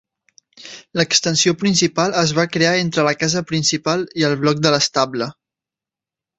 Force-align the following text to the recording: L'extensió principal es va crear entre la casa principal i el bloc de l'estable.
L'extensió 1.01 1.53
principal 1.63 2.17
es 2.23 2.33
va 2.39 2.47
crear 2.57 2.73
entre 2.79 3.05
la 3.09 3.15
casa 3.21 3.45
principal 3.53 4.09
i 4.23 4.29
el 4.33 4.37
bloc 4.47 4.67
de 4.67 4.75
l'estable. 4.77 5.33